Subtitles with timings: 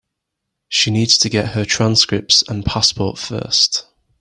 [0.67, 3.85] She needs to get her transcripts and passport first.